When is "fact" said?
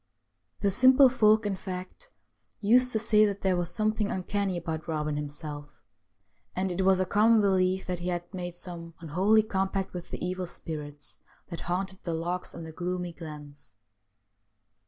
1.55-2.09